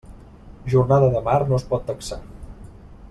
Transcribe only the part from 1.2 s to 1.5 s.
mar